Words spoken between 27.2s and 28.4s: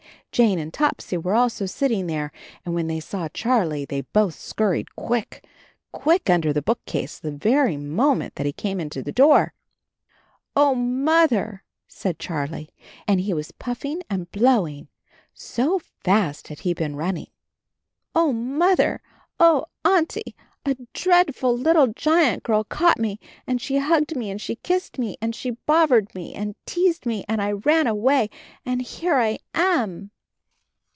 and I ran away—